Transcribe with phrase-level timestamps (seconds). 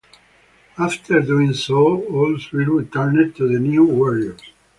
[0.79, 4.41] After doing so, all three returned to the New Warriors.